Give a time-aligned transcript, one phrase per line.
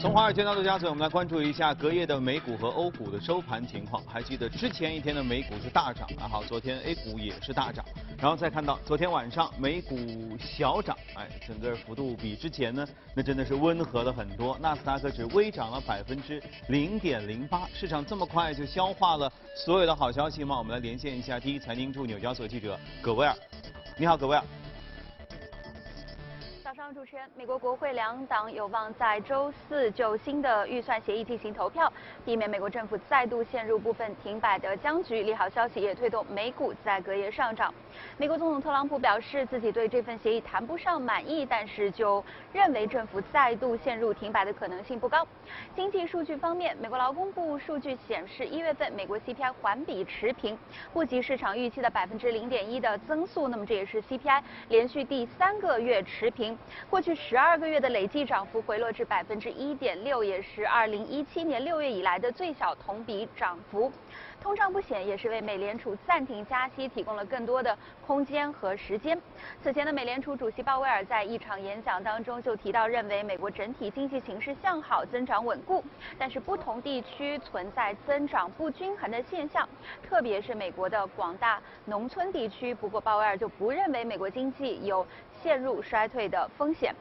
[0.00, 4.02] 从华尔街到陆家嘴，我们来关注一下隔夜的美股和欧股的收盘情况。
[4.06, 7.84] 还记得之前一天的美股是大涨，啊好，昨天 A 股也是大涨，
[8.16, 9.98] 然后再看到昨天晚上美股
[10.38, 14.58] 小涨，哎，整个幅度比之前呢，那真的是温和了很多。
[14.58, 20.56] 纳斯达克指微涨了百分之零点零八，市场这么快就消化了所有的好消息吗？
[20.56, 23.36] 我们来连线一下第一财经驻纽交所记者葛威尔，
[23.98, 24.42] 你好，葛威尔。
[26.92, 31.90] 主持人，美国国会两党有望在周四就新的预算协议进行投票，
[32.24, 35.22] 避免美国政府再度陷入部分停摆的僵局。
[35.22, 37.72] 利好消息也推动美股在隔夜上涨。
[38.16, 45.24] 美国总统特朗普表示，自己对这份协议谈不上满意，但是就认为政府再度陷入停摆的可能性不高。
[45.76, 50.58] 经济数据方面，美国劳工部数据显示，一月份美国 CPI 环比持平，
[50.92, 53.46] 不及市场预期的百分之零点一的增速。
[53.46, 56.58] 那么这也是 CPI 连续第三个月持平。
[56.88, 63.92] 过去十二个月的累计涨幅回落至百分之一点六，也是二零一七年六月以来的最小同比涨幅。
[64.40, 67.76] 通胀不显，也是为美联储暂停加息提供了更多的
[68.06, 69.20] 空间和时间。
[69.62, 75.84] 此前的美联储主席鲍威尔在一场演讲当中就提到，认为美国整体经济形势向好，增长稳固，
[76.18, 79.68] 但是不同地区存在增长不均衡的现象，
[80.02, 82.74] 特别是美国的广大农村地区。
[82.74, 85.06] 不过鲍威尔就不认为美国经济有
[85.42, 86.94] 陷入衰退的风险。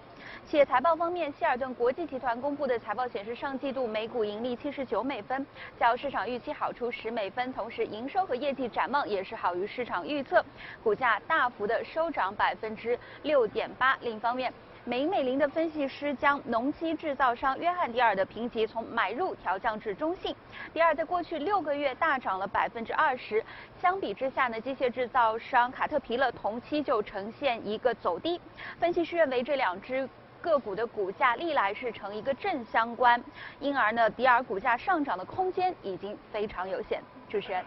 [0.47, 5.45] 且财报方面，希尔顿国际集团公布的财报显示，上季度每股盈利七十九美分，
[5.79, 10.43] 较市场预期好出十美分，同时营收和业绩展望也是好于市场预测，
[10.83, 13.97] 股价大幅的收涨百分之六点八。
[14.01, 14.53] 另一方面，
[14.89, 20.35] 美银美林的分析师将农机制造商约翰迪尔的评级从买入调降至中性。
[20.73, 23.45] 迪尔在过去六个月大涨了百分之二十，
[23.79, 28.41] 相比之下呢，机械制造商卡特皮勒同期就呈现一个走低。
[28.79, 30.09] 分析师认为这两只。
[30.41, 33.21] 个股的股价历来是呈一个正相关，
[33.59, 37.03] 因而呢，迪尔股价上涨的空间已经非常有限。
[37.27, 37.61] 主持人，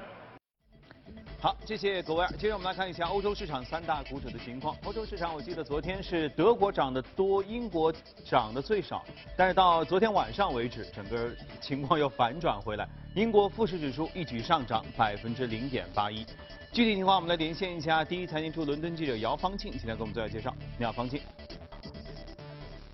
[1.43, 2.25] 好，谢谢各位。
[2.39, 4.77] 接着我们来看一下欧洲市场三大股指的情况。
[4.85, 7.93] 欧洲市场，我记得昨天是德国涨得多，英国
[8.25, 9.05] 涨得最少，
[9.37, 12.89] 但是到昨天晚上为止，整个情况又反转回来。
[13.17, 16.25] 英国富时指数一举上涨百分之零点八一。
[16.73, 20.55] 具体情况，我们来连线一下第一财经驻伦敦记者姚方庆，今天给我们做下介绍。
[20.79, 21.21] 你好，方庆。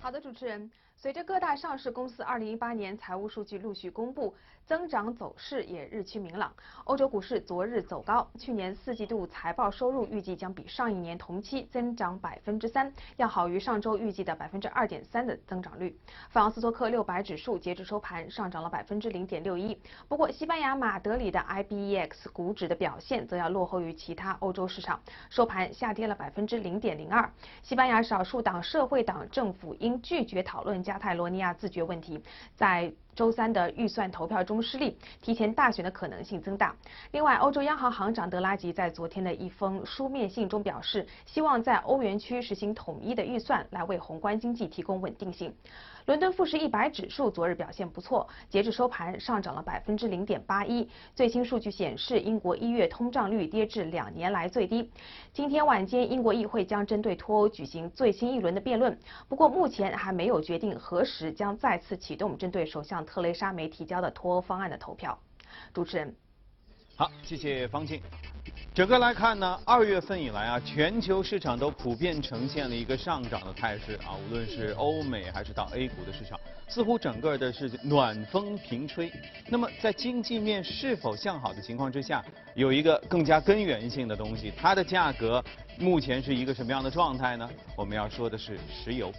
[0.01, 0.67] 好的，主持人。
[1.01, 6.51] 随着各大上市公司2018年财务数据陆续公布，增长走势也日趋明朗。
[6.83, 15.97] 欧洲股市昨日走高，去年四季度财报收入预计将比上一年同期增长百分之三，要好于上周预计的百分之二点三的增长率。
[16.31, 19.79] 法斯托克六百指数截至收盘上涨了百分之零点六一，
[20.09, 24.99] 不过西班牙马德里的 IBEX 股指的表现则要落后于其他欧洲市场，
[25.29, 27.31] 收盘下跌了百分之零点零二。
[27.63, 30.83] 西班牙少数党社会党政府因拒绝讨论。
[30.89, 32.19] 加泰罗尼亚自觉问题。
[32.55, 36.73] 在周三的预算投票中失利，提前大选的可能性增大。
[37.11, 45.53] 另外，欧洲央行行长德拉吉在昨天的一封书面信中表示，希望在欧元区实行统一的预算，来为宏观经济提供稳定性。
[46.05, 50.89] 伦敦富时一百指数昨日表现不错，截至收盘上涨了百分之零点八一。
[51.13, 54.89] 最新数据显示，英国一月通胀率跌至两年来最低。
[55.33, 58.97] 今天晚间，英国议会将针对脱欧举行最新一轮的辩论，
[59.27, 65.19] 不过目前还没有决定何时将再次启动针对首相特蕾莎梅提交的脱欧方案的投票。
[65.73, 66.15] 主持人，
[66.95, 67.99] 好，谢谢方静。
[68.73, 79.11] 整个来看呢，二月份以来啊，全球市场都普遍呈现了一个上涨的态势啊，无论是欧美还是到 A 股的市场，似乎整个的是暖风频吹。
[79.47, 85.43] 那么在经济面是否向好的情况之下，有一个更加根源性的东西，它的价格
[85.79, 87.49] 目前是一个什么样的状态呢？
[87.75, 89.11] 我们要说的是石油。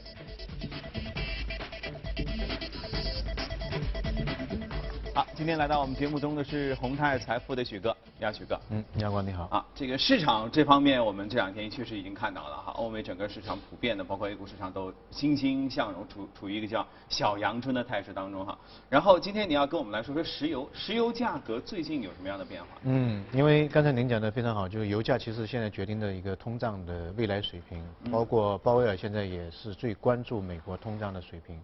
[5.21, 8.59] 好，今天来到我们节目中的是宏泰财富的许哥，你好，许哥。
[8.71, 9.45] 嗯，杨光你好。
[9.51, 18.59] 啊，这个市场这方面，我们这两天确实已经看到了哈，欧美整个市场普遍的，包括 A 股市场都欣欣向荣，处处于一个叫小阳春的态势当中哈。
[18.89, 22.69] 然后今天你要跟我们来说说石油，石油价格最近有什么样的变化？
[22.85, 31.61] 嗯，因为刚才您讲的非常好，就是油价其实现在决定的一个通胀的未来水平，包括鲍威尔现在也是最关注美国通胀的水平。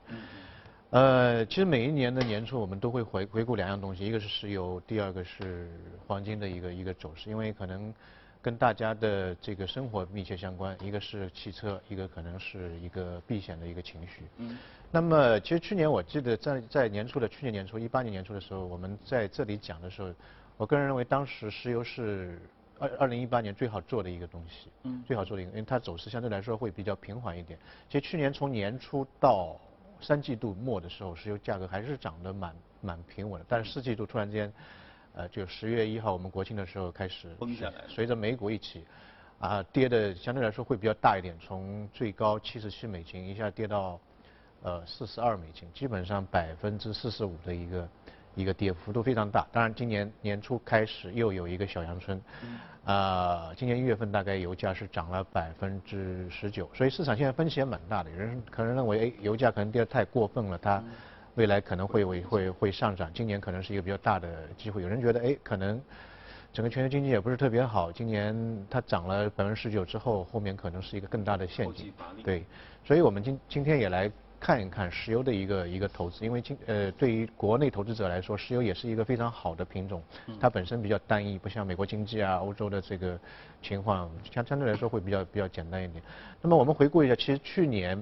[0.97, 5.69] 呃，其实每一年的年初，我们都会回回顾两样东西，一个是石油，第二个是
[6.07, 7.93] 黄金的一个一个走势，因为可能
[8.41, 14.23] 跟大家的这个生活密切相关，一个是汽车，一个可能是一个避险的一个情绪。
[14.39, 14.57] 嗯。
[14.91, 20.11] 那么，其实去年我记得在在年初的去年年初，一八年年初的时候，我们在这里讲的时候，
[20.57, 22.41] 我个人认为当时石油是
[22.79, 27.59] 二二零一八年最好做的一个东西，嗯，最好做的一个，因为它走势相对来说会比较平缓一点。
[27.91, 29.61] 其实去年从年初到
[30.01, 34.53] 三季度末的时候，石油价格还是涨得蛮蛮平稳的，但是四季度突然间，
[35.15, 38.85] 呃，就十月一号我们国庆的时候开始崩下来，随着美股一起，
[39.39, 43.99] 啊，跌的相对来说会比较大一点，从最高七十七美金一下跌到，
[44.63, 47.89] 呃，四十二美金，基本上百分之四十五的一个。
[48.37, 52.21] 一个跌幅度非常大，当然今年年初开始又有一个小阳春，
[52.85, 60.85] 啊，今年一月份大概油价是涨了百分之十九，所以市场现在分歧也蛮大的，有人可能认为，哎，油价可能跌得太过分了，它
[61.37, 64.29] 未来可能会会会会上涨，今年可能是一个比较大的
[64.59, 65.81] 机会，有人觉得，哎，可能
[66.53, 68.37] 整个全球经济也不是特别好，今年
[68.69, 71.91] 它涨了百分之十九之后，后面可能是一个更大的陷阱，
[72.23, 72.45] 对，
[72.85, 74.13] 所以我们今今天也来。
[74.47, 80.01] 看一看石油的一个一个投资，因为今呃对于国内投资者来说，石油也是一个非常好的品种，
[80.39, 83.19] 它本身比较单一，不像美国经济啊、欧洲的这个
[83.61, 86.01] 情况，相相对来说会比较比较简单一点。
[86.41, 88.01] 那么我们回顾一下，其实去年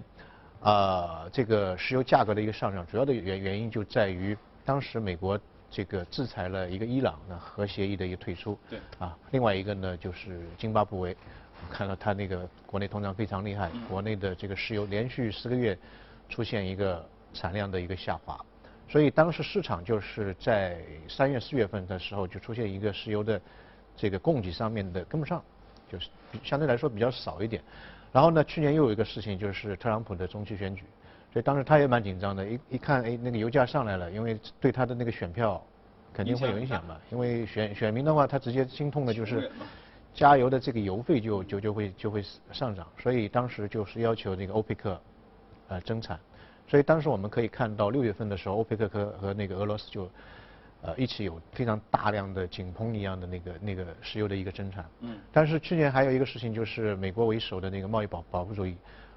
[0.60, 4.36] 啊这个石油价格的一个上涨，主要的原原因就在于
[4.66, 11.16] 当时美国这个制裁了一个伊朗的核协议的一个退出，对，啊，另外一个呢就是津巴布韦，
[11.70, 15.78] 看到它那个国内通胀非常厉害，国内的这个石油连续十个月。
[16.28, 18.38] 出现一个产量的一个下滑，
[18.88, 20.78] 所以当时市场就是在
[21.08, 23.40] 三月四月份的时候就出现一个石油的
[23.96, 25.42] 这个供给上面的跟不上，
[25.90, 26.08] 就是
[26.42, 27.62] 相对来说比较少一点。
[28.12, 30.84] 然后呢，去年又有一个事情就是特朗普的中期选举，
[31.32, 32.46] 所以当时他也蛮紧张的。
[32.46, 35.60] 一一看，哎，那个油价上来了，因为对他的那个选票
[36.12, 36.96] 肯定会有影响嘛。
[37.10, 39.50] 因为选选民的话，他直接心痛的就是
[40.14, 45.00] 加油的这个油费就就就会就会上涨，所以当时就是要求那个欧佩克。
[45.74, 46.16] 呃，增产，
[46.68, 50.08] 所以当时我们可以看到六月份的时候，欧佩克和和那个俄罗斯就，
[50.82, 54.84] 呃，一起有非常大量的井喷一样的那个那个石油的一个增产。
[55.00, 55.18] 嗯。
[55.32, 58.76] 但是去年还有一个事情就是美国为首的那个贸易保保护主义，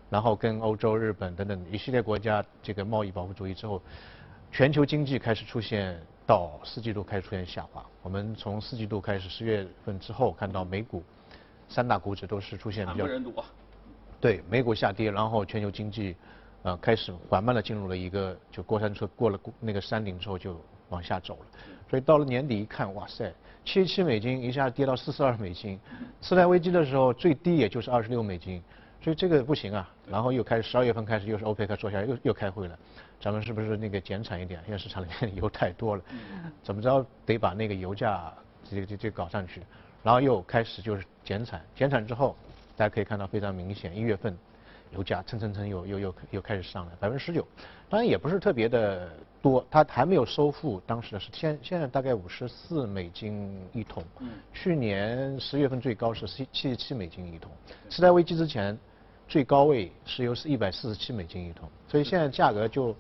[0.10, 3.80] 然后跟欧洲、日本等等一系列国家这个贸易保护主义之后，
[4.52, 5.96] 全球经济开始出现
[6.26, 7.86] 到四季度开始出现下滑。
[8.02, 11.04] 我们从四季度开始，十月份之后看到美股
[11.70, 13.06] 三大股指都是出现比较。
[13.06, 13.46] 人多。
[14.20, 16.16] 对，美股下跌，然后全球经济。
[16.68, 20.60] 呃，开始缓慢的进入了一个就过山车过了那个山顶之后就
[20.90, 21.46] 往下走了，
[21.90, 23.34] 所以到了年底一看，哇塞，
[23.64, 25.80] 七十七美金一下跌到四十二美金，
[26.20, 28.62] 次贷危机的时候最低也就是二十六美金，
[29.02, 29.90] 所以这个不行啊。
[30.12, 32.78] 然后又开始十二月份开始又是欧佩克坐下来又又开会了，
[33.22, 34.62] 咱们是不是那个减产一点？
[34.66, 36.04] 因为市场里面 油太多了，
[36.62, 38.34] 怎么着得把那个油价
[38.70, 39.62] 这这这搞上去，
[40.04, 42.36] 然后又开始就是减产，减产之后
[42.76, 44.38] 大家可以看到非常明显，一月份。
[44.92, 47.46] 油价蹭蹭蹭又又又又开始上来，百分之十九，
[47.90, 49.10] 当然也不是特别的
[49.42, 54.04] 多，它还没有收复当时的是现现在大概五十四美金一桶，
[54.54, 57.52] 去年十月份最高是七七十七美金一桶，
[57.90, 58.78] 次贷危机之前
[59.28, 62.96] 最高位石油是一百四十七美金一桶，所以现在价格就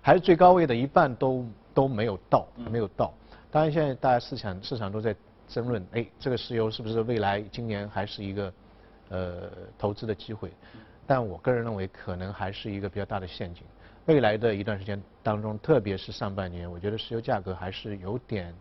[0.00, 1.44] 还是最高位的一半都
[1.74, 3.12] 都没有到，没有到。
[3.50, 5.14] 当然现在大家市场市场都在
[5.48, 8.52] 争论，哎，这个石油是不是未来今年还是一个
[9.08, 10.52] 呃投资的机会？
[11.06, 13.62] 但我个人认为，可能还是一个比较大的陷阱。
[14.06, 18.54] 未来的一段时间当中，特别是上半年，我觉得石油价格还是有点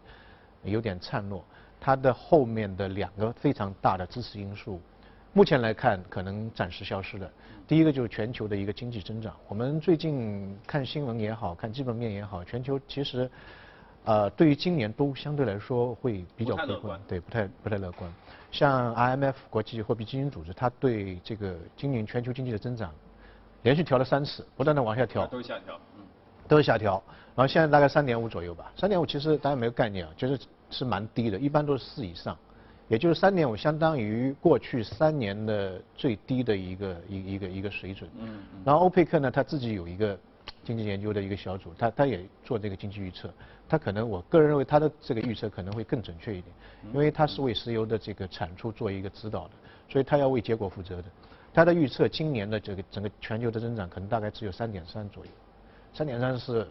[0.63, 1.45] 有点灿弱。
[1.79, 4.81] 它的后面的两个非常大的支持因素，
[5.33, 7.29] 目前来看可能暂时消失了。
[7.67, 9.35] 第一个就是全球的一个经济增长。
[9.47, 13.29] 我们最近看新闻也好看基本面也好，全球其实
[14.03, 18.11] 呃对于今年都相对来说会比较悲观，对，不太不太乐观。
[18.55, 22.89] 像 IMF 国际货币基金组织，它对这个今年全球经济的增长，
[23.63, 26.03] 连续调了三次，不断的往下调，都下调，嗯，
[26.47, 27.03] 都是下调，
[27.35, 32.37] 然后现在大概三点五左右吧，三点五其实大家没有概念啊，就是是蛮低的，一般都是四以上，
[32.87, 40.17] 也就是三点五相当于过去三年的最低的一个一一个一个水准，嗯，然后欧佩克呢，他自己有一个
[40.63, 43.29] 经济研究的一个小组，他他也做这个经济预测。
[43.67, 46.53] 他可能，我个人认为他的这个预测可能会更准确一点，
[46.93, 49.51] 因为他是为石油的这个产出做一个指导的，
[49.89, 51.03] 所以他要为结果负责的。
[51.53, 55.31] 他的预测今年的这个整个全球的增长可能大概只有三点三左右，
[55.93, 56.67] 三点三是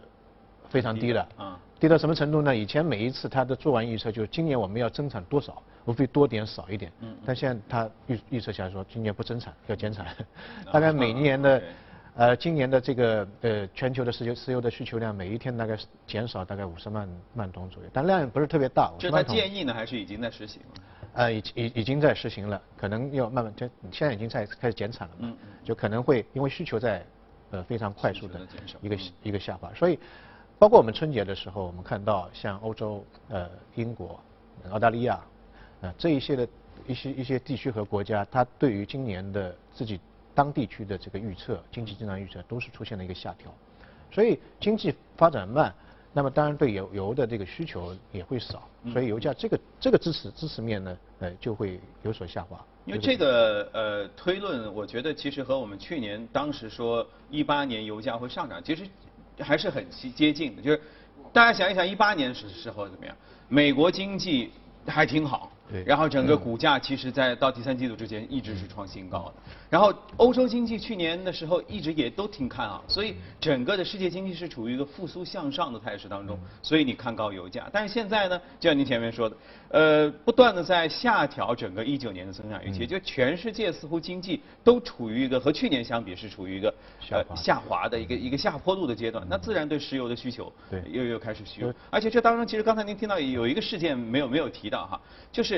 [0.69, 2.55] 非常低的，啊，低到什么程度呢？
[2.55, 10.05] 以前每一次他的做完预测，就是今年我们要增产多少，无非多点少一点，嗯，但现在他预预测下来说今年不增产要减产，
[10.71, 11.61] 大概每年的。
[12.17, 18.89] 呃，今年的这个呃全球的石油石油的需求量，每一天大概是减少大概五十万万桶左右，但量也不是特别大。
[18.97, 20.61] 这是他建议呢，还是已经在实行？
[21.13, 27.05] 呃，已已已经在实行了，可能要慢慢就现在已经在开始减产了嘛，嗯就可能会因为需求在
[27.51, 28.39] 呃非常快速的
[28.81, 29.99] 一个一个下滑，所以
[30.57, 34.17] 包括我们春节的时候，我们看到像欧洲、呃英国、
[34.71, 35.19] 澳大利亚
[35.81, 36.47] 啊这一些的
[36.87, 39.99] 一些一些地区和国家，它对于今年的自己。
[40.35, 43.51] 当地区的这个预测，经济增长预测都是出现了一个下调，
[44.11, 45.73] 所以经济发展慢，
[46.11, 52.63] 那么当然对油油的这个需求也会少，所以油价这个这个支持支持面呢，呃就会有所下滑。
[52.85, 58.85] 因为这个呃推论，我觉得其实和我们去年当时说一八年油价会上涨，其实
[59.39, 60.61] 还是很接近的。
[60.61, 60.79] 就是
[61.33, 63.15] 大家想一想，一八年时时候怎么样？
[63.47, 64.51] 美国经济
[64.85, 65.51] 还挺好。
[65.69, 65.83] 对。
[65.83, 69.33] 然后整个股价其实，在到第三季度之前一直是创新高的。
[69.69, 77.67] 然后欧洲经济去年的时候一直也都挺看好，所以整个的世界经济是处于一个复苏向上的态势当中，所以你看高油价。
[77.73, 79.37] 但是现在呢，就像您前面说的，
[79.69, 87.35] 呃，不断的在下调整个一九年的增长预期，就全世界似乎经济都处于一个和去年相比是处于一个下滑。
[87.35, 90.81] 下滑的一个一个下坡路的阶段，那自然对石油的需求对。
[90.89, 91.73] 又又开始虚弱。
[91.89, 95.54] 而且这当中，其实刚才您听到有一个事件没有没有提到哈，就是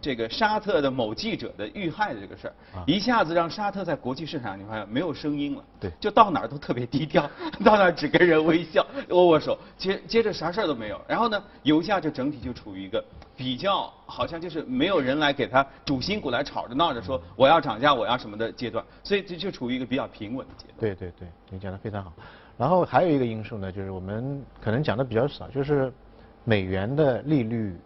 [0.00, 7.22] 这个沙特的某记者的遇害的这个事儿，啊一下子让沙特在国际市场你发现没有声音了，对就到哪儿都特别低调，
[7.64, 11.00] 到哪儿只跟人微笑握握手，接接着啥事儿都没有。
[11.06, 13.04] 然后呢，油价就整体就处于一个
[13.36, 20.76] 比较好像就是没有人来给他主心骨来吵着闹着说我要涨价我要什么的阶段，所以这就处于一个比较平稳的阶段。
[20.78, 22.12] 对对对，你讲的非常好。
[22.56, 25.92] 然后还有一个因素呢，就是我们可能讲的比较少，就是
[26.44, 27.76] 美元的利率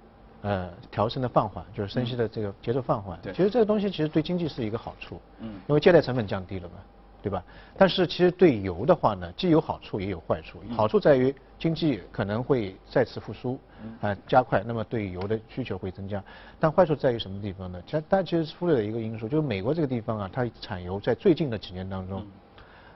[0.42, 3.18] 呃调升的放缓，就是升息的这个节奏放缓。
[3.22, 5.20] 对其实这个东西其实对经济是一个好处。
[5.40, 6.74] 嗯因为借贷成本降低了嘛，
[7.22, 7.42] 对吧？
[7.76, 10.58] 但是其实对油的话呢，既有好处也有坏处。
[10.70, 13.58] 好处在于经济可能会再次复苏，
[14.00, 16.22] 啊、加快，那么对油的需求会增加。
[16.58, 17.80] 但坏处在于什么地方呢？
[17.86, 22.26] 其实大家其实忽略了一个因素，就是美国这个地方啊，它产油在最近的几年当中，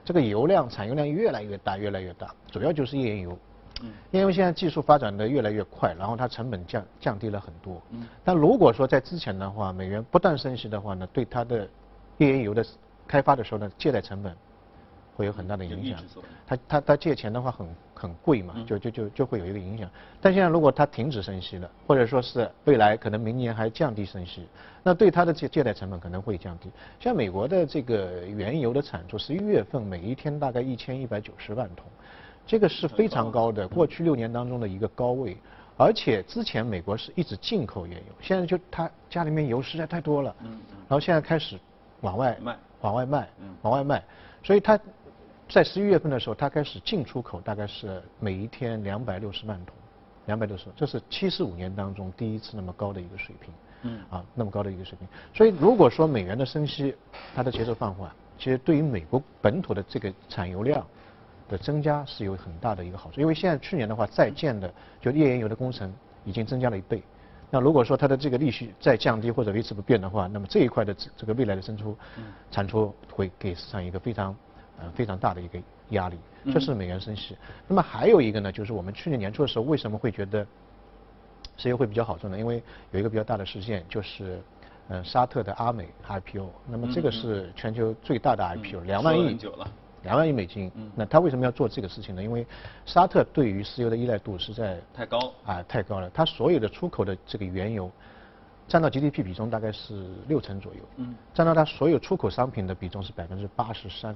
[0.03, 3.37] 这个油量产油量越来越大，越来越大，主要就是页岩油。
[3.83, 7.81] 嗯因为现在技术发展的越来越快，然后它成本降降低了很多。
[7.91, 11.67] 嗯但如果说在之前的话，美元不断升息的话呢，对它的
[12.17, 12.65] 页岩油的
[13.07, 14.35] 开发的时候呢，借贷成本
[15.15, 16.31] 会有很大的影响有抑制作用。
[16.45, 19.89] 它它它借钱的话很很贵嘛，嗯就就就就会有一个影响。
[20.21, 24.47] 但现在如果它停止升息了，或者说是未来可能明年还降低升息，
[24.83, 26.69] 那对它的借借贷成本可能会降低。
[26.99, 31.85] 像美国的这个原油的产出，十一月份每一天大概一千一百九十万桶，
[32.47, 35.37] 这个是非常高的，过去六年当中的一个高位。
[35.77, 41.59] 而且之前美国是一直进口原油，现在就他家里面油实在太多了，然后现在开始
[42.01, 42.57] 往外卖。
[42.81, 44.03] 往外卖嗯，往外卖，
[44.43, 44.79] 所以他
[45.49, 49.75] 在十一月份的时候，他开始进出口大概是每一天两百六十万桶，
[50.27, 53.99] 两百六十，这是七十五年当中第一次那么高的一个水平，嗯。
[54.11, 55.07] 啊，那么高的一个水平。
[55.33, 56.95] 所以如果说美元的升息，
[57.35, 60.85] 它的节奏放缓，其实对于美国本土的这个产油量
[61.47, 63.21] 的增加是有很大的一个好处。
[63.21, 67.01] 因为现在去年的话，在建的就页岩油的工程已经增加了一倍。
[67.49, 71.97] 那如果说它的这个利息再降低或者维持不变的话，那么这一块的这这个未来的生出
[72.51, 74.35] 产出会给市场一个非常
[74.79, 76.17] 呃非常大的一个压力，
[76.51, 77.37] 这是美元升息。
[77.67, 80.45] 那么还有一个呢，就是我们去年年初的时候为什么会觉得
[81.55, 82.37] 石油会比较好做呢？
[82.37, 82.61] 因为
[82.91, 84.41] 有一个比较大的事件就是。
[84.89, 89.37] 嗯，沙特的阿美 IPO，那么这个是全球最大的 IPO，两、万亿。
[90.07, 90.71] 两万亿美金。
[90.75, 90.89] 嗯。
[90.95, 92.23] 那他为什么要做这个事情呢？
[92.23, 92.45] 因为
[92.85, 95.19] 沙特对于石油的依赖度实在太高。
[95.19, 97.91] 了啊太高了，它所有的出口的这个原油
[98.67, 101.13] 占到 GDP 比重大概是六成左右，嗯。
[101.33, 104.15] 占到它所有出口商品的比重是百分之八十三，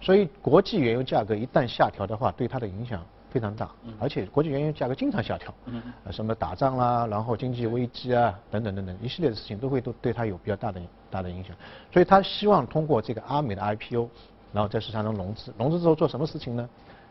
[0.00, 5.82] 所以国际原油价格一旦下调的话，对它的影响非常大，而且国际原油价格经常下调，嗯。
[6.04, 10.80] 呃什么打仗啦，然后经济危机啊等等等等一系列的事情都会都对它有比较大的
[11.10, 11.56] 大的影响，
[11.92, 14.08] 所以他希望通过这个阿美的 IPO，
[14.52, 16.68] 然后在市场上融资，融资之后做什么事情呢？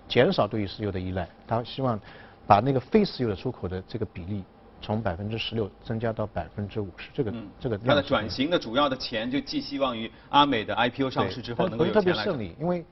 [0.07, 1.97] 减少对于石油的依赖，他希望
[2.45, 4.43] 把那个非石油的出口的这个比例
[4.81, 12.83] 从百分之十六增加到百分之五十，这个、嗯，这个它的转型的主要的钱就寄希望于阿美的 IPO 上市之后能够特别顺利，因为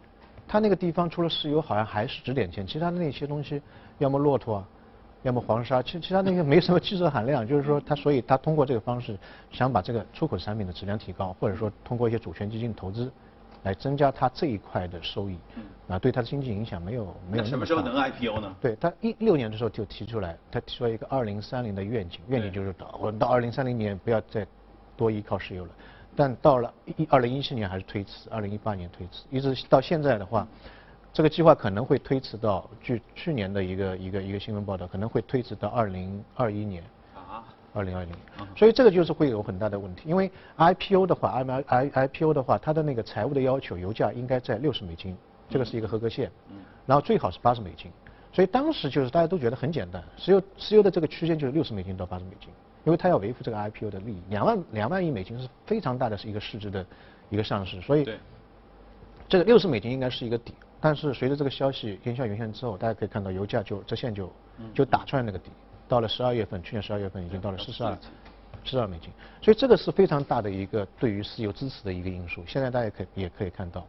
[0.47, 3.61] 它那个地方除了石油好像还是值点钱，其他的那些东西，
[3.97, 4.67] 要么骆驼啊，
[5.23, 9.17] 要么黄沙，其其他那些没什么技术含量，就是说他所以他通过这个方式
[9.51, 13.11] 想把这个出口产品的质量提高，或者说通过一些主权基金投资。
[13.63, 15.37] 来增加它这一块的收益，
[15.87, 18.55] 啊，对它的经济影响没有没有什么时候能 IPO 呢？
[18.61, 24.47] 对他一六年的时候就提出来，他提出来一个二零三零的愿景，愿景就是到我到二零三零年不要再
[24.95, 25.71] 多依靠石油了。
[26.15, 30.47] 但到了一二零一七年还是推迟，二零一八年推迟，一直到现在的话，
[31.13, 36.83] 这个计划可能会推迟到，据去年的一个一个一个新闻报道，可能会推迟到二零二一年。
[37.73, 38.13] 啊，二零二零。
[38.39, 45.15] 嗯，所以这个就是会有很大的问题，因为 IPO 的话，I I IPO 的话，它的那个财务的要求，油价应该在六十美金，
[45.49, 46.57] 这个是一个合格线，嗯。
[46.85, 47.91] 然后最好是八十美金，
[48.33, 52.49] 所以当时就是大家都觉得很简单，石油石油的这个区间就是六十美金到八十美金，
[52.83, 56.83] 因为它要维护这个 IPO 的利益，两万两万亿美金是非常大的是一个市值的
[57.29, 58.09] 一个上市，所以，
[59.27, 64.31] 这个六十美金应该是一个底，但是随着这个消息烟消云散之后，大家可以看到油价就直线就
[64.73, 65.51] 就打穿那个底，
[65.89, 67.97] 到了十二月份，去年十二月份已经到了四十二。
[68.65, 69.09] 四十二美金，
[69.41, 72.43] 所以这个是非常大的一个对于石油支持的一个因素。
[72.45, 73.87] 现在大家可也可以看到，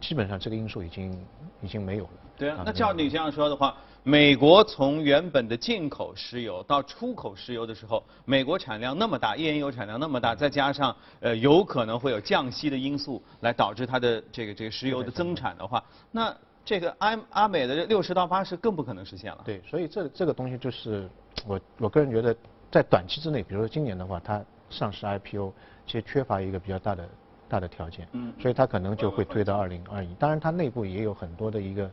[0.00, 1.12] 基本上这个因素已经
[1.60, 2.10] 已经没有了。
[2.38, 16.34] 对啊，那照你这样说的话，美国从原本的进口石油到出口石油的时候，美国产量那么大，页岩油产量那么大，再加上呃有可能会有降息的因素来导致它的这个这个石油的增产的话，那
[16.66, 19.40] 这个阿阿美的六十到八十更不可能实现了。
[19.46, 21.08] 对，所以这这个东西就是
[21.46, 22.36] 我我个人觉得。
[22.68, 25.52] 在短期之内，比如说今年的话，它上市 IPO
[25.86, 27.08] 其实缺乏一个比较大的
[27.48, 30.12] 大的条件，嗯，所以它可能就会推到二零二一。
[30.16, 31.88] 当然，它内部也有很多的一个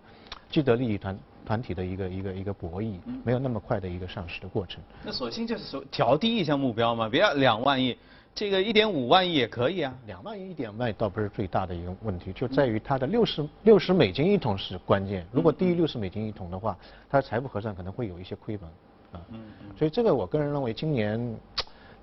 [0.50, 4.82] 既得利益团团体的一个一个一个博弈，没有那么快的一个上市的过程。
[5.04, 7.96] 那索性就是说调低一下目标嘛，别要两万亿，
[8.36, 9.94] 这个一点五万亿也可以啊。
[10.08, 15.26] 两万亿、一点万亿倒不是最大的一个问题，就在于它的六十六十美金一桶是关键。
[15.32, 16.78] 如果低于六十美金一桶的话，
[17.10, 18.68] 它的财务核算可能会有一些亏本。
[19.12, 19.40] 啊，嗯，
[19.78, 21.20] 所以这个我个人认为，今年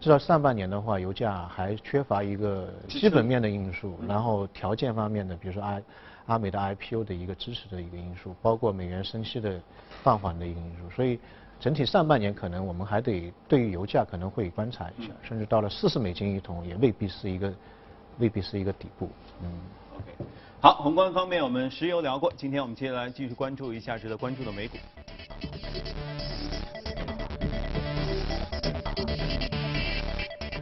[0.00, 5.82] 至少上半年的话，油价还缺乏一个基本面的因素，然后条件方面的，比如说阿
[6.26, 9.60] 阿美的 IPO 的一个支持的一个因素，包括美元升息的
[10.04, 11.18] 放缓的一个因素，所以
[11.60, 17.52] 整体上半年可能我们还得对于油价可能会观察一下，甚至到了四十美金一桶也未必是一个
[18.18, 19.10] 未必是一个底部，
[19.42, 19.52] 嗯
[19.94, 20.24] ，OK，
[20.62, 24.78] 好，宏观方面我们石油聊过，今天我们接下来继续关注一下值得关注的美股。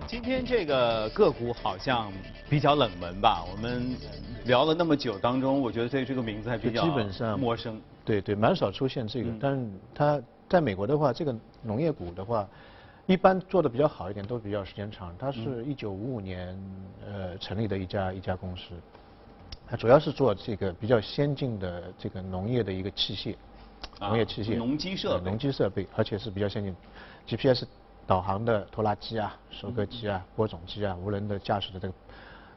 [0.09, 2.13] 今天这个个股好像
[2.51, 3.45] 比较冷门吧？
[3.49, 3.95] 我们
[4.47, 7.81] 聊了那么久当中，我觉得对这个名字还比较基本上陌生。
[8.05, 9.31] 对对，蛮少出现这个。
[9.39, 12.49] 但是它在美国的话，这个农业股的话，
[13.07, 15.15] 一般做的比较好一点，都比较时间长。
[15.19, 16.59] 它是一九五五年
[17.07, 18.75] 呃成立的一家一家公司，
[19.67, 23.35] 它主要是做这个比较先进的这个农业的一个器械，
[24.01, 26.75] 农业器械、农机设备、农机设备，而且是比较先进
[27.27, 27.65] ，GPS。
[28.07, 31.93] 导航的拖拉机啊、收割机啊、播种机啊、无人的驾驶的这个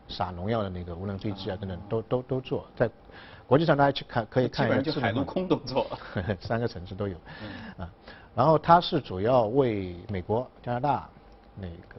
[0.08, 2.66] 撒农药的那个无人飞机啊等等，都都都做。
[2.74, 2.90] 在
[3.52, 4.82] 国际上大家去看，可以看一下。
[4.82, 5.86] 就海陆空都做。
[6.40, 7.18] 三个城市都有。
[7.76, 7.92] 啊，
[8.34, 11.10] 然后它是主要为美国、加拿大、
[11.58, 11.96] 那个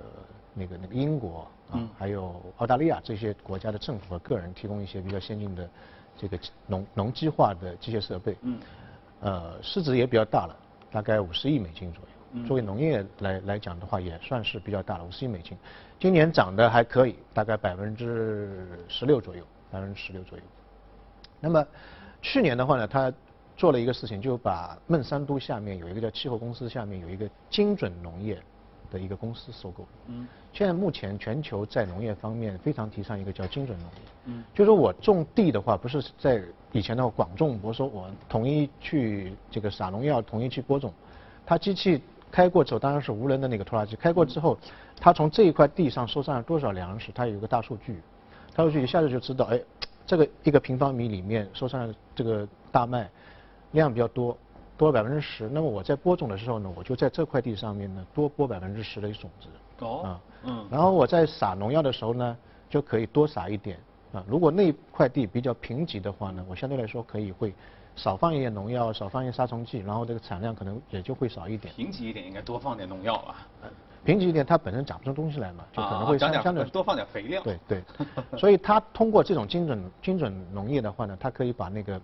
[0.55, 5.69] 那个那个英国啊，还有澳大利亚这些国家的政府和个人提供一些比较先进的
[6.17, 8.35] 这个农农机化的机械设备。
[8.41, 8.59] 嗯。
[9.21, 10.57] 呃，市值也比较大了，
[10.91, 12.47] 大概五十亿美金左右。
[12.47, 15.55] 作为农业来来讲的话，也算是比较大了，五十亿美金。
[16.01, 20.45] 今年涨得还可以，大概百分之十六左右，百分之十六左右。
[21.43, 21.67] 那么
[22.23, 23.13] 去年的话呢，他
[23.57, 28.41] 做了一个事情，就把孟山都下面有一个叫气候公司，下面有一个精准农业
[28.91, 29.85] 的一个公司收购。
[30.07, 30.27] 嗯。
[30.55, 34.01] 现在目前全球在农业方面非常提倡一个叫精准农业。
[34.27, 34.45] 嗯。
[34.55, 40.91] 就是说我种地的话，不是在以前的话广种，比如说我统一去这个撒农药，统一去播种，
[41.45, 42.01] 它机器。
[42.31, 43.95] 开过之后，当然是无人的那个拖拉机。
[43.95, 44.57] 开过之后，
[44.99, 48.01] 它从这一块地上收上了多少粮食，它有一个大数据，
[48.57, 49.61] 大数据一下子就知道，哎，
[50.07, 53.09] 这个一个平方米里面收上这个大麦
[53.73, 54.37] 量比较多，
[54.77, 55.49] 多了百分之十。
[55.49, 59.49] 那么我在播种的时候呢，我就在这块地上面呢多播百分之十的种子。
[59.81, 60.03] 哦。
[60.03, 60.21] 啊。
[60.45, 60.67] 嗯。
[60.71, 62.37] 然后我在撒农药的时候呢，
[62.69, 63.79] 就可以多撒一点。
[64.12, 64.25] 啊。
[64.27, 67.55] 如果那块地比较贫瘠的话呢，我相对来说可以会。
[67.95, 71.75] 少放一点农药，少放一些杀虫剂，然后这个产量可能也就会少一点。
[71.75, 73.47] 贫瘠一点应该多放点农药吧？
[74.05, 77.43] 贫瘠一点，它本身长不出东西来嘛，就可能会相相对多放点肥料。
[77.43, 77.83] 对对，
[78.38, 82.01] 所以它通过这种精准精准农业的话呢，它可以把那个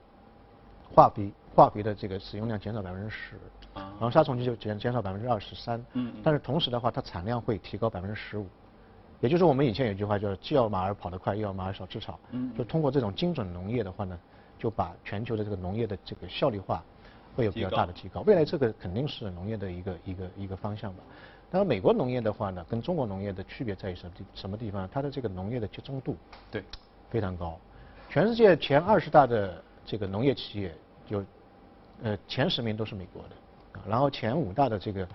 [0.95, 3.35] 化肥化肥的这个使用量减少百分之十，
[3.75, 5.85] 然后杀虫剂就减减少百分之二十三。
[5.93, 6.15] 嗯。
[6.23, 8.47] 但是同时的话，它产量会提高百分之十五，
[9.21, 12.19] 也就是我们以前有句话叫“既要马儿跑得快，又要马儿少吃草”。
[12.33, 12.53] 嗯。
[12.57, 14.19] 就通过这种精准农业的话呢。
[14.61, 16.83] 就把全球的这个农业的这个效率化
[17.37, 21.03] 会有比较大的提高，未来这个肯定是农业的一个一个一个方向吧。
[21.51, 24.89] 当然，美国农业的话呢，跟中国农业的区别在于什么地什么地方？
[24.93, 26.17] 它的这个农业的集中度
[26.51, 26.63] 对。
[27.11, 27.59] 非常高，
[28.11, 30.75] 全世界前二十大的这个农业企业
[31.09, 31.25] 有
[32.03, 33.31] 呃前十名都是美国的，
[33.89, 35.09] 然后前五大的这个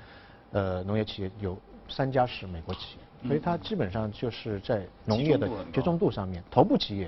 [0.54, 1.56] 呃农业企业有
[1.88, 7.06] 三家是美国企业，所以它基本上就是在农业的集中度上面，头部企业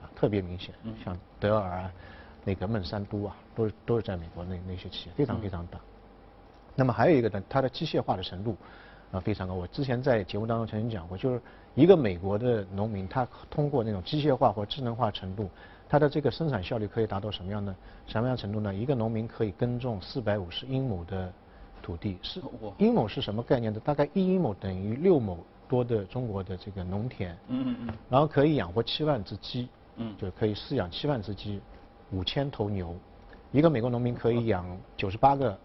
[0.00, 0.06] 啊。
[0.14, 0.72] 特别明显，
[1.04, 1.92] 像德尔啊，
[2.44, 5.80] 那个孟山都啊，都是都是在美国那那些企业非常非常大。
[6.74, 8.56] 那么还有一个呢，它的机械化的程度
[9.12, 9.54] 啊非常高。
[9.54, 11.40] 我之前在节目当中曾经讲过，就是
[11.74, 15.48] 一个美国的农民，他通过那种机械化或智能化程度，
[15.88, 17.74] 他的这个生产效率可以达到什么样呢
[18.06, 18.74] 什么样程度呢？
[18.74, 21.32] 一个农民可以耕种四百五十英亩的
[21.82, 22.40] 土地，是
[22.78, 23.80] 英亩是什么概念呢？
[23.84, 27.32] 大概一英亩等于六亩多的中国的这个农田。
[27.48, 27.94] 嗯嗯嗯。
[28.08, 29.68] 然后可以养活七万只鸡。
[30.02, 31.60] 嗯，就可以饲养七万只鸡，
[32.10, 32.96] 五千头牛，
[33.52, 34.64] 一个美国农民可以养
[34.96, 35.58] 九十八个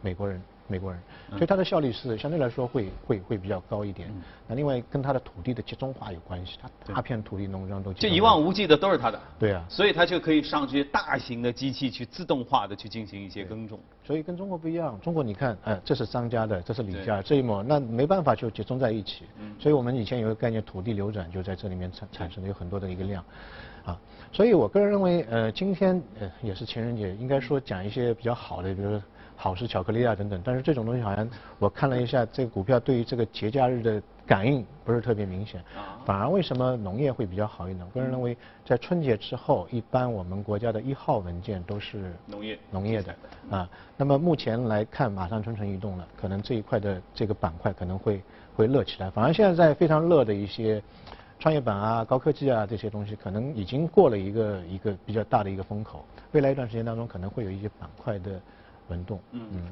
[0.00, 0.40] 美国人。
[0.70, 4.12] 美国人，所以它的效率是相对来说会会会比较高一点。
[4.46, 9.18] 那另外跟它的土地的集中化有关系，它大片土地农庄都这一望无际的都是它的。
[9.38, 13.80] 对啊，所以它就可以上这些大型的机器去自动化的去进行一些耕种。
[14.04, 19.24] 所以跟中国不一样，中国你看，哎，这是张家的，这是李家，这一亩那没办法就集中在一起。
[19.40, 19.56] 嗯。
[19.58, 23.24] 所以我们以前有个概念，土地流转就在这里面产产生的有很多的一个量，
[23.86, 23.98] 啊，
[24.30, 29.00] 所以我个人认为，呃，今天呃也是情人节，应该说讲一些比较好的，比如。
[29.40, 35.62] 好事巧克力啊等等，但是这种东西好像我看了一下，这个股票对于这个节假日的感应不是特别明显，
[36.04, 37.86] 反而为什么农业会比较好一点？
[37.86, 43.14] 我个人认为，在春节之后，一般我们国家的一号文件都是农业农业的
[43.48, 43.70] 啊。
[43.96, 48.20] 那么目前来看，马上春城移动了，可能这一块的这个板块可能会
[48.56, 49.08] 会热起来。
[49.08, 50.82] 反而现在在非常热的一些
[51.38, 56.04] 创业板啊、高科技啊这些东西，可能已经过了一个一个比较大的一个风口。
[56.32, 58.40] 未来一段时间当中，可能会有一些板块的。
[58.88, 59.62] 轮动，嗯嗯，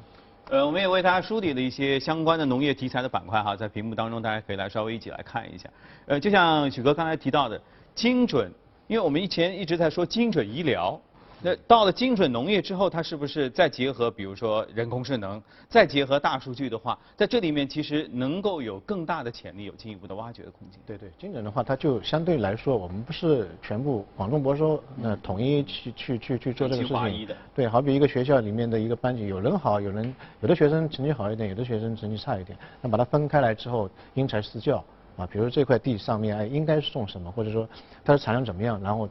[0.49, 5.69] 呃，我们也为大家梳理了一些相关的农业题材的板块哈，在屏幕当中大家可以来稍微一起来看一下。
[6.05, 7.61] 呃，就像许哥刚才提到的，
[7.93, 8.51] 精准，
[8.87, 10.99] 因为我们以前一直在说精准医疗。
[11.41, 20.79] 那到了精准农业之后，它是不是再结合，比如说人工智能，再结合大数据的话，在这里面其实能够有更大的潜力，有进一步的挖掘的空间。
[20.85, 27.27] 对对，精准的话，它就相对来说，我们不是全部广东博收，那统一去去去去做这个事情。
[27.53, 34.83] 对，好比一个学校里面的一个班级，有人好，有人有的学生成绩好一点，有的学生成绩差一点，那把它分开来之后，因材施教
[35.15, 37.69] 啊，比如这块地上面哎应该种什么，或者说
[38.03, 39.07] 它的产量怎么样，然后。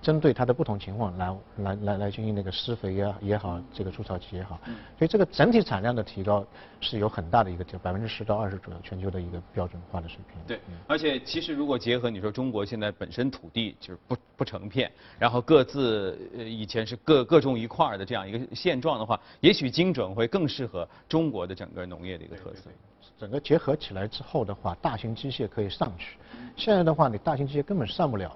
[0.00, 4.58] 针对它的不同情况来来来来进行那个施肥也也好，这个除草剂也好，
[4.96, 6.46] 所以这个整体产量的提高
[6.80, 10.40] 是有很大的一个就百分之十到二十左右全球的一个标准化的水平。
[10.46, 22.70] 对，而且其实如果结合你说中国现在本身土地就是不不成片，然后各自呃以前是各各种一块儿的这样一个现状的话，也许精准会更适合中国的整个农业的一个特色。
[23.18, 26.16] 整个结合起来之后的话，大型机械可以上去，
[26.56, 28.32] 现在的话你大型机械根本上不了。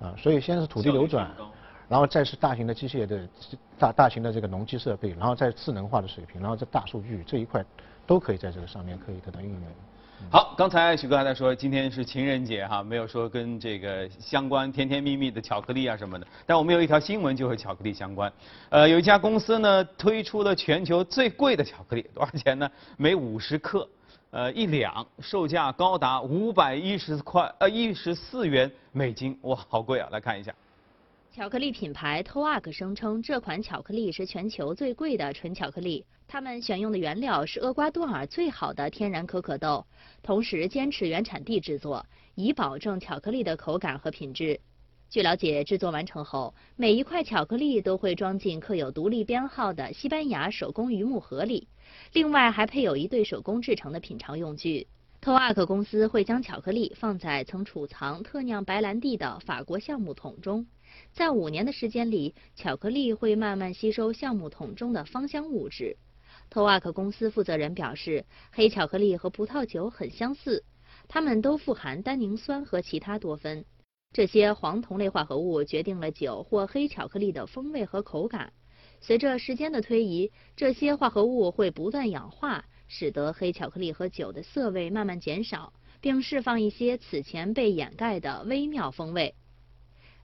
[0.00, 1.30] 啊，所以先是土地流转，
[1.88, 3.28] 然后再是大型的机械的
[3.78, 7.64] 大大型的这个农机设备，然后再智能化的水平，然后再大数据这一块
[8.06, 9.62] 都可以在这个上面可以得到应用。
[10.30, 18.32] 好，刚才许哥还在说今天是情人节哈，没有说跟这个相关甜甜蜜蜜的巧克力啊什么的，但我们有一条新闻就和巧克力相关。
[18.70, 22.68] 呃，有一家公司呢推出了全球最贵的巧克力，多少钱呢？
[22.96, 23.88] 每五十克。
[24.36, 30.06] 呃，一两售价高达五百一十块，呃，一十四元美金，哇，好贵啊！
[30.12, 30.54] 来看一下，
[31.32, 39.82] 巧克力品牌 t o a k 声称这款巧克力是全球最贵的纯巧克力，他们选用的原料是厄瓜多尔最好的天然可可豆，
[40.22, 44.60] 同时坚持原产地制作，以保证巧克力的口感和品质。
[45.08, 51.68] 据了解，制作完成后，每一块巧克力都会装进刻有独立编号的西班牙手工榆木盒里。
[52.12, 54.88] 另外还配有一对手工制成的品尝用具。
[55.20, 60.66] 托阿克公司会将巧克力放在曾储藏特酿白兰地的法国橡木桶中，
[61.12, 65.96] 在五年的时间里，巧克力会慢慢吸收橡木桶中的芳香物质。
[66.50, 70.64] 托阿克公司负责人表示，黑巧克力和葡萄酒很相似，
[71.08, 73.64] 它们都富含单宁酸和其他多酚。
[74.16, 78.50] 这些黄酮类化合物决定了酒或黑巧克力的风味和口感。
[78.98, 89.34] 随着时间的推移，这些化合物会不断氧化，使得黑巧克力和酒的涩味慢慢减少，并释放一些此前被掩盖的微妙风味，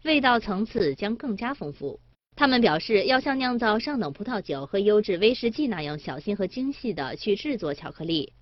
[0.04, 2.00] 味道层次将更加丰富。
[2.34, 8.32] 他们表示，要像酿造上等葡萄酒和优质威士忌那样小心和精细地去制作巧克力。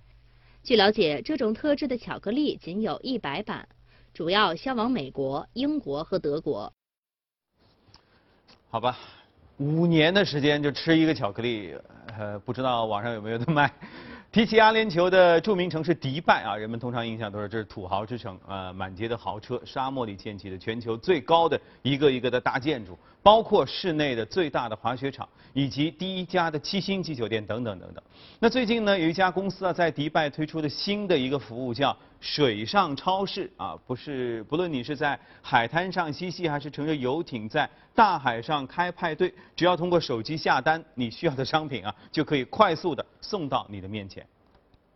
[0.63, 3.67] 据了解，这种特制的巧克力仅有一百版，
[4.13, 6.71] 主要销往美国、英国和德国。
[8.69, 8.97] 好吧。
[9.57, 11.75] 五年的时间就吃一个巧克力，
[12.17, 13.71] 呃，不知道网上有没有的卖。
[14.31, 22.97] 提起阿联酋的著名城市迪拜啊，人们通常印象都是这是土豪之城呃，满街的豪车，沙漠里建起的全球最高的一个一个的大建筑。
[23.23, 28.03] 包括室内的最大的滑雪场，以及第一家的七星级酒店等等等等。
[28.39, 44.25] 那最近呢，有一家公司啊，在迪拜推出的新的一个服务叫水上超市啊，不是不论你是在海滩上嬉戏，还是乘着游艇在大海上开派对，只要通过手机下单，你需要的商品啊，就可以快速的送到你的面前。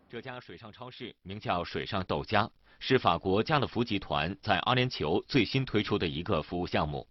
[0.10, 7.06] 这家水上超市名叫水上豆家，是法国家乐福集团在阿联酋最新推出的一个服务项目。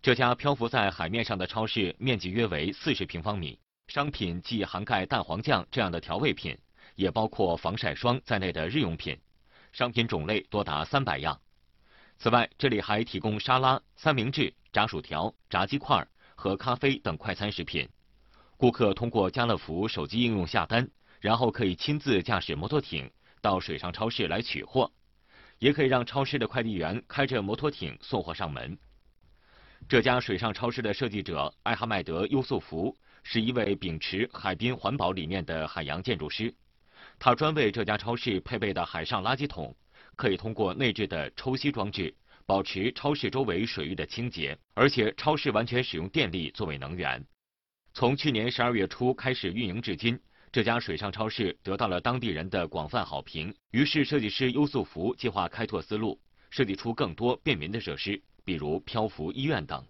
[0.00, 3.58] 这家漂浮在海面上的超市面积约为四十平方米，
[3.88, 6.56] 商品既涵盖蛋黄酱这样的调味品，
[6.94, 9.18] 也包括防晒霜在内的日用品，
[9.72, 11.38] 商品种类多达三百样。
[12.16, 16.06] 此外，这里还提供沙拉、三明治、炸薯条、炸鸡块、
[16.36, 17.88] 和咖啡等快餐食品。
[18.56, 20.88] 顾客通过家乐福手机应用下单，
[21.20, 23.10] 然后可以亲自驾驶摩托艇
[23.42, 24.92] 到水上超市来取货，
[25.58, 28.78] 也可以让超市的快递员开着摩托艇送货上门。
[29.86, 36.52] 这家水上超市的设计者艾哈迈德·优素福是一位秉持海滨环保理念的海洋建筑师，
[37.18, 39.74] 他专为这家超市配备的海上垃圾桶，
[40.16, 42.14] 可以通过内置的抽吸装置
[42.44, 47.24] 保持超市周围水域的清洁，而且超市完全使用电力作为能源。
[47.94, 50.20] 从去年十二月初开始运营至今，
[50.52, 53.54] 这家水上超市得到了当地人的广泛好评。
[53.70, 59.84] 于是，设计师优素福计划开拓思路，设计出更多便民的设施，比如漂浮医院等。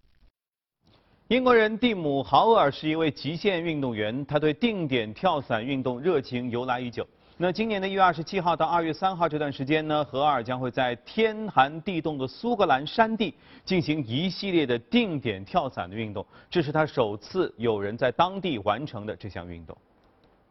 [1.28, 7.06] 英国人蒂姆·豪厄尔是一位极限运动员，他对定点跳伞运动热情由来已久。
[7.36, 13.32] 那今年的一月二十七号到二月三号这段时间呢，荷尔将会在天寒地冻的苏格兰山地
[13.64, 19.78] 进行一系列的定点跳伞的运动，这是他首次有人在当地完成的这项运动。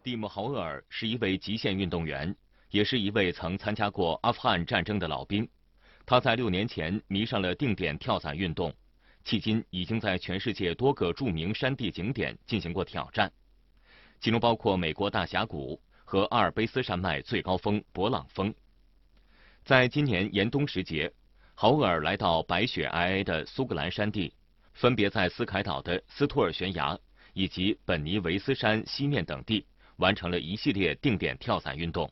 [0.02, 2.34] 蒂姆·豪厄尔是一位极限运动员，
[2.70, 5.46] 也是一位曾参加过阿富汗战争的老兵。
[6.08, 8.74] 他在六年前迷上了定点跳伞运动，
[9.24, 13.32] 迄今已经在全世界多个著名山地景点进行过挑战，
[14.20, 15.80] 其中包括美国大峡谷。
[16.10, 18.56] 和阿尔卑斯山脉最高峰勃朗峰。
[19.66, 21.12] 在今年严冬时节，
[21.54, 24.34] 豪厄尔来到白雪皑皑的苏格兰山地，
[24.74, 26.98] 分别在斯凯岛的斯托尔悬崖
[27.34, 29.66] 以及本尼维斯山西面等地
[29.98, 32.10] 完成了一系列定点跳伞运动。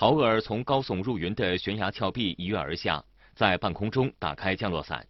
[0.00, 5.06] 豪尔从高耸入云的悬崖峭壁一跃而下，在半空中打开降落伞，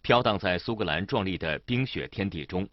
[0.00, 2.64] 飘荡在苏格兰壮丽的冰雪天地中。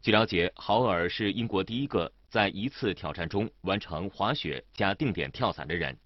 [0.00, 2.12] 据了解，豪尔是英国第一个。
[2.28, 5.98] 在一次挑战中完成滑雪加定点跳伞的人，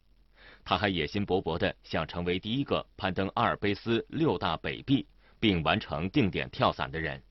[0.65, 5.07] 他还野心勃勃地想成为第一个攀登阿尔卑斯六大北壁
[5.39, 7.23] 并完成定点跳伞的人。